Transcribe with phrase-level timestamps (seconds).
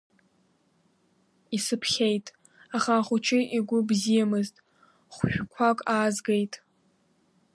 [1.55, 2.25] Исыԥхьеит,
[2.75, 4.55] аха ахәыҷы игәы бзиамызт,
[5.15, 6.53] хәшәқәак аазгеит.